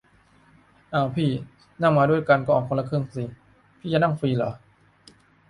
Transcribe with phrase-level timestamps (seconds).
[0.93, 1.31] อ้าวพี่
[1.81, 3.23] นั่งมาด้วยกันก็ออกคนละครึ่งสิ
[3.79, 4.51] พี่จะนั่งฟรีหรอ?